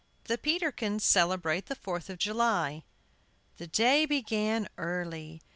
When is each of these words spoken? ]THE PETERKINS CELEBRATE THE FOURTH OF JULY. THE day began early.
]THE 0.29 0.39
PETERKINS 0.39 1.03
CELEBRATE 1.03 1.67
THE 1.67 1.75
FOURTH 1.75 2.09
OF 2.09 2.17
JULY. 2.17 2.81
THE 3.57 3.67
day 3.67 4.07
began 4.07 4.67
early. 4.79 5.43